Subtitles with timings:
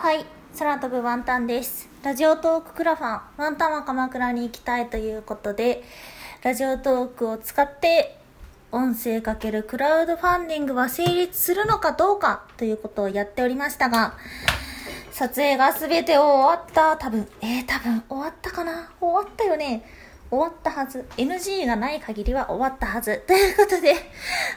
[0.00, 0.24] はい
[0.56, 1.88] 空飛ぶワンタンです。
[2.04, 5.82] ラジオトーククラファンワンタンは鎌倉に行きたいということで
[6.44, 8.16] ラジオトークを使って
[8.70, 14.14] 音声かけるクラウドファンディングは成立するのかどうかということをやっておりましたが
[15.10, 18.92] 撮影が全て終わった多分えー、多分終わったかな？
[19.00, 19.84] 終わったよね？
[20.30, 21.06] 終わったはず。
[21.16, 23.24] NG がない限りは終わったはず。
[23.26, 23.96] ということで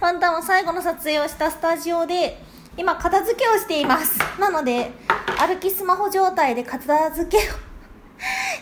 [0.00, 2.42] ワンタンは最後の撮影をしたスタジオで
[2.76, 4.18] 今片付けをしています。
[4.40, 4.90] なので
[5.38, 7.40] 歩きスマホ状態で片付けを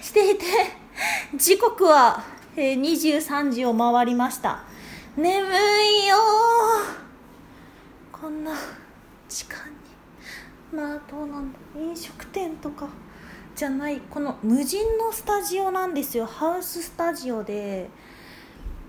[0.03, 0.45] していて
[1.35, 2.23] 時刻は、
[2.55, 4.63] えー、23時を回りました。
[5.17, 6.17] 眠いよ
[8.13, 8.53] こんな
[9.27, 10.77] 時間に。
[10.79, 11.59] まあどうなんだ。
[11.79, 12.89] 飲食店とか
[13.55, 14.03] じゃない。
[14.11, 16.27] この無人のスタジオなんですよ。
[16.27, 17.89] ハウススタジオで。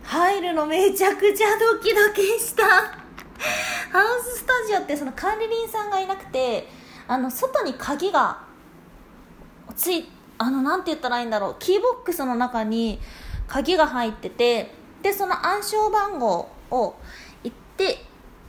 [0.04, 2.64] 入るのめちゃくちゃドキドキした。
[2.66, 6.68] ハウススタジオってその管理人さんがいなくて
[7.08, 8.40] あの外に鍵が
[9.76, 11.56] ついあのなんて言ったらいいんだろう。
[11.60, 13.00] キーボックスの中に
[13.48, 16.96] 鍵が入っててでその暗証番号を
[17.44, 18.04] 言って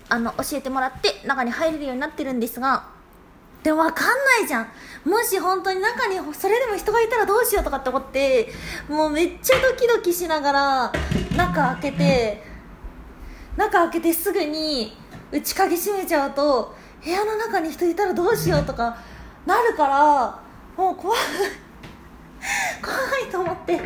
[0.09, 2.89] あの教えてもらって中に入れるようになってるんですが
[3.62, 4.69] でも分かんないじゃん。
[5.05, 8.53] もし本当に中にそれでも人がいたらどうしようとかって思って
[8.89, 10.93] もうめっちゃドキドキしながら
[11.37, 12.43] 中開けて
[13.56, 14.97] 中開けてすぐに
[15.33, 18.96] 内鍵閉めちゃうと部屋の中に人いたらどうしようとか
[19.46, 20.41] なるから
[20.77, 21.18] もう怖い
[22.82, 22.96] 怖
[23.28, 23.80] いと思って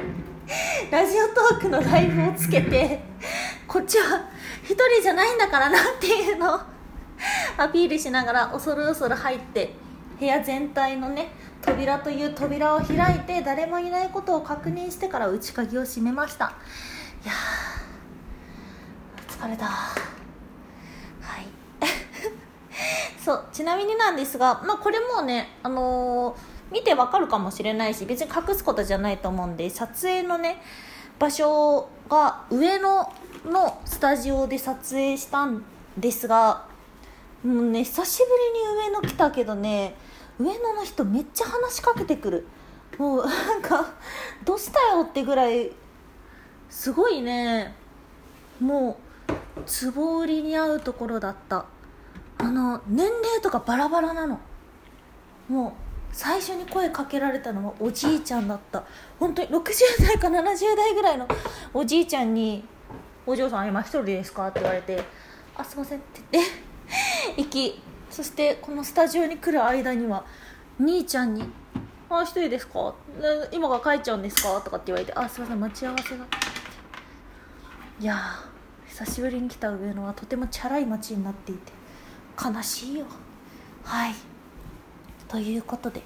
[0.90, 3.00] ラジオトークのライブをつけて
[3.66, 4.28] こっちは
[4.62, 6.60] 一人じゃないんだからなっていうのを
[7.56, 9.74] アピールしながら恐る恐る入って
[10.18, 16.54] 部屋全体のね扉という扉を開いて誰もいないことを確認してから内鍵を閉めました。
[17.24, 17.32] いや
[19.28, 20.11] 疲れた。
[23.22, 30.62] そうちなみになんですが、まあ、これもね、あのー、見てわかるかもしれないし別に隠すことじゃないと思うんで撮影のね
[31.18, 33.12] 場所が上野
[33.44, 35.64] のスタジオで撮影したん
[35.96, 36.64] ですが
[37.44, 38.24] もうね久しぶ
[38.58, 39.94] りに上野来たけどね
[40.38, 42.46] 上野の人めっちゃ話しかけてくる。
[42.98, 43.86] もうなんか
[44.44, 45.72] どうしたよってぐらい
[46.68, 47.74] すごいね
[48.60, 48.98] も
[49.56, 51.64] う壺売りに合うところだった。
[52.42, 54.40] あの年齢とかバラバラなの
[55.48, 55.72] もう
[56.12, 58.84] 最初に声かけられたのはおじいちゃんだった
[59.18, 59.62] 本当に60
[60.06, 61.26] 代か70代ぐらいの
[61.72, 62.64] おじいちゃんに
[63.26, 65.02] 「お嬢さん今一人ですか?」って言われて
[65.56, 66.44] 「あすいません」って言っ
[67.36, 70.24] て行きそしてこのスタジオに来る間には
[70.78, 71.50] 兄ちゃんに
[72.10, 72.92] 「あ一人ですか
[73.50, 76.24] 今が帰っちゃうんですか?」とかって言われて「あすいません待ち合わせが」
[78.00, 78.16] いや
[78.86, 81.72] 久しぶりに来た上野はとてもチャラい街になっていて
[82.40, 83.06] 悲しいよ。
[83.84, 84.14] はい。
[85.28, 86.02] ということで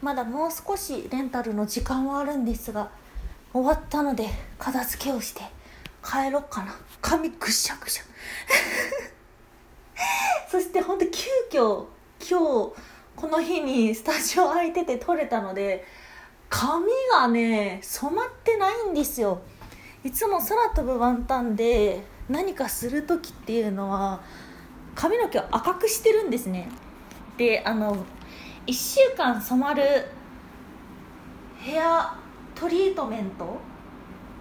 [0.00, 2.90] まだもう少しレンタルの時間はあるんですが
[3.52, 5.42] 終わったので片付けをして
[6.02, 6.74] 帰ろうかな。
[7.02, 8.02] 髪ぐしゃぐしゃ。
[10.50, 11.86] そしてほんと急遽
[12.20, 12.74] 今日
[13.16, 15.84] この日にスタジオ空いてて撮れたので
[16.48, 19.40] 髪がね染まってないんですよ。
[20.02, 24.22] いつも空飛ぶワンタンで何かする時っていうのは
[24.94, 26.68] 髪の毛を赤くしてるんですね。
[27.36, 27.96] であの
[28.66, 29.82] 1週間染まる
[31.58, 32.16] ヘア
[32.54, 33.58] トリートメント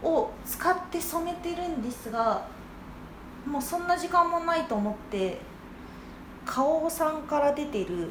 [0.07, 2.45] を使って染めてるんですが
[3.45, 5.39] もうそんな時間もないと思って
[6.45, 8.09] 花王さんから出てる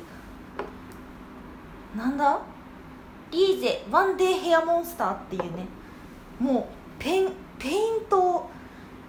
[1.96, 2.40] なんだ？
[3.30, 5.66] リーゼワンデーヘアモンスターっていうね
[6.38, 6.64] もう
[7.02, 8.50] ペンペイントを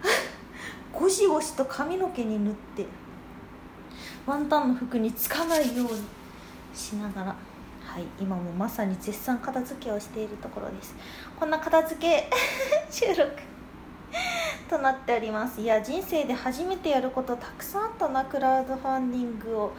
[0.92, 2.86] ゴシゴシと髪の毛に塗って
[4.30, 6.02] ワンタンの服につかないように
[6.74, 7.36] しながら。
[7.90, 10.96] はい今もまさに絶賛片付けをしているところです。
[11.40, 12.30] こんな片付け
[12.92, 13.32] 収録
[14.70, 15.60] となっております。
[15.60, 19.74] いや人生で初めてやることたくさんあったなクラウドファンディングを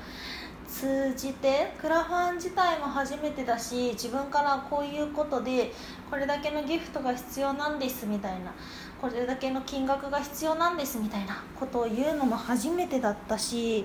[0.66, 5.72] 通じてクラファン自体も初めてだし自分からこういうことで
[6.10, 8.52] これだけのギフトが必要なんですみたいな
[9.00, 13.84] これだけの金額が必要なんですみたいなことを言うのも初めてだったし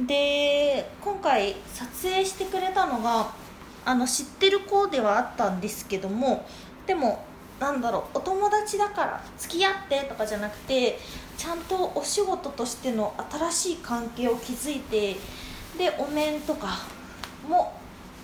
[0.00, 3.30] で今回撮影してくれたのが
[3.84, 6.46] あの知ってる子ではあったんですけども
[6.86, 7.24] でも
[7.60, 10.98] なんだろうお友達だから付き合ってとかじゃなくて
[11.36, 15.16] ちゃんとお仕事としての新しい関係を築いて
[15.78, 16.78] でお面とか
[17.48, 17.74] も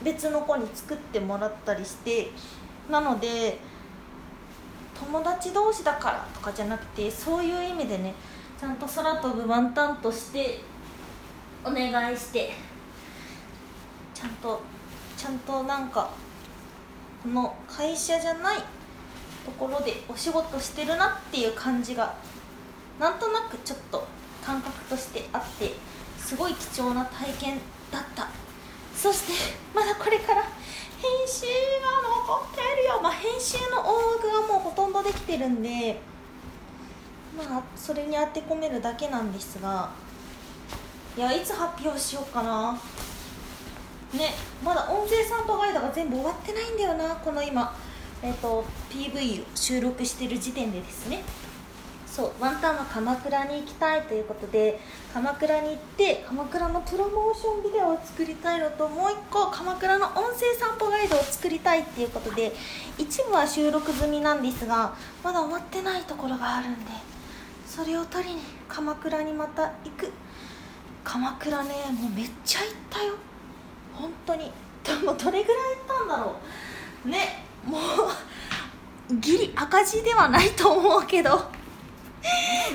[0.02, 2.30] 別の子に作ってもらったりして
[2.90, 3.58] なので
[4.98, 8.14] 友達同士だからとかじゃなくてそういう意味でね
[8.58, 10.60] ちゃんと空飛ぶワンタンとして
[11.68, 12.52] お願いして。
[14.14, 14.60] ちゃんと
[15.16, 16.10] ちゃんとなんか
[17.22, 18.58] この会社じゃない
[19.44, 22.14] ところでお仕事してるなっていう感じが
[22.98, 24.06] なんとなくちょっと
[24.44, 25.72] 感覚としてあって
[26.18, 27.58] すごい貴重な体験
[27.92, 28.28] だった。
[28.94, 29.32] そして
[29.72, 30.48] まだこれから編
[31.28, 36.00] 集が残ってるよ、まあ、編集の大枠はもうほとんどできてるんで
[37.36, 39.90] まあそれに当て込めるだけなんですが
[41.18, 42.74] いやいつ発表しようかな。
[44.14, 44.34] ね
[44.64, 47.74] まだ音声散歩ガイドが全部終わってないんだよなこの今。
[48.22, 51.24] えっ、ー、と PV を収録してる時点でですね。
[52.06, 54.78] そうワンタンは鎌倉に行きたいということで
[55.12, 62.52] 鎌倉に行って鎌倉のプロモーションビデオを作りたいのともう一個鎌倉の音声散歩ガイドを作りたいっていうことで
[62.96, 64.94] 一部は収録済みなんですが
[65.24, 66.90] まだ終わってないところがあるんで
[67.66, 70.12] それを取りに鎌倉にまた行く。
[71.04, 73.14] 鎌倉ねもうめっちゃ行ったよ。
[73.94, 74.52] 本当に。
[74.84, 76.36] でもどれぐらい行ったんだろ
[77.04, 77.08] う。
[77.08, 81.36] ねもうギリ赤字ではないと思うけど。
[81.36, 81.40] っ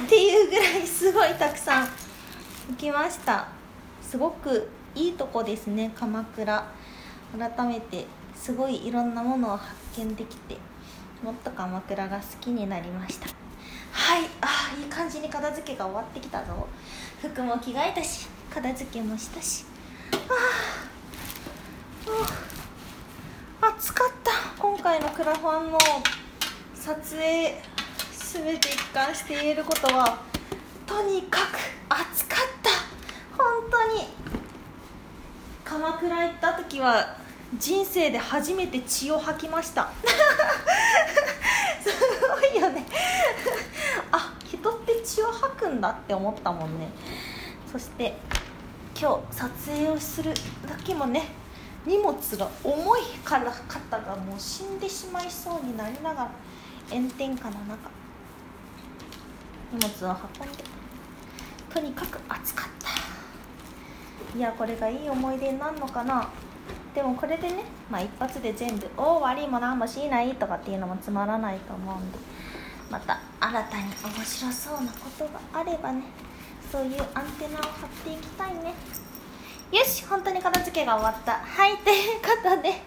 [0.10, 3.48] ていうぐらいすごいたくさん行きました。
[4.02, 6.66] すごくいいとこですね鎌倉。
[7.38, 8.06] 改めて
[8.36, 10.58] すごいいろんなものを発見できて。
[11.24, 13.43] もっと鎌倉が好きになりました。
[14.04, 14.24] はい。
[14.42, 16.68] あいい感じに片付けが終わってきたぞ。
[17.22, 19.64] 服も着替えたし片付けもしたし。
[20.12, 20.18] あ
[23.62, 24.32] あ暑かった。
[24.62, 25.80] 今回のクラファンの
[26.76, 27.62] 撮影
[28.12, 30.20] 全て一貫して言えることは
[30.86, 31.58] とにかく
[31.88, 32.72] 暑かった。
[33.42, 34.10] 本当に。
[35.64, 37.16] 鎌倉行った時は
[37.58, 39.92] 人生で初めて血を吐きました
[41.82, 41.90] す
[42.52, 42.86] ごいよね
[44.12, 45.22] あ人って血
[45.74, 46.90] んだって思ったもんね。
[47.72, 48.16] そして
[49.00, 50.32] 今日撮影をする
[50.68, 51.24] 時もね
[51.86, 56.32] 荷物が重いから肩がもう死んでしまいそうになりながら
[56.90, 57.90] 炎天下の中
[59.74, 60.64] 荷物を運んで
[61.74, 62.70] とにかく暑かっ
[64.32, 64.38] た。
[64.38, 66.30] いやこれがいい思い出になるのかな。
[66.94, 72.20] でもこれでね、まあ、一発で全部「おお悪いも何もしない」とかっていうのもつまらないと思うんで。
[72.94, 76.04] また新たに面白そうなことがあればね。
[76.72, 78.76] そういうアンテナを張っていきたいね。
[79.72, 81.34] よし本当に片付けが終わった。
[81.34, 82.84] はいということで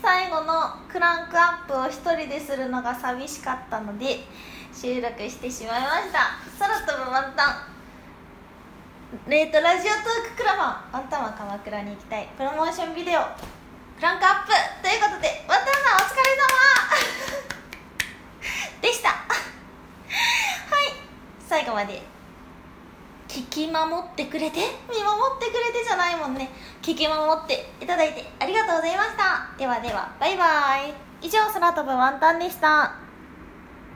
[0.00, 0.54] 最後の
[0.90, 4.24] クランクアップを1人でするのが寂しかったので
[4.72, 6.40] 収録してしまいました。
[6.58, 9.28] 空飛ぶワンタン。
[9.28, 12.26] レートラジオトーククラファンワンタンは鎌倉に行きたい。
[12.38, 14.52] プロモーションビデオクランクアップ。
[14.80, 16.22] ということでワンタンさんお疲れ
[17.20, 17.21] 様。
[18.82, 19.10] でした。
[19.14, 20.92] はい。
[21.48, 22.02] 最後まで。
[23.28, 24.58] 聞き守ってくれて？
[24.90, 26.50] 見守ってくれてじゃないもんね。
[26.82, 29.48] 聞き守っていただいてありがとうございました。
[29.56, 30.94] ではではバイバーイ。
[31.22, 33.01] 以上空飛ぶワンタンでした。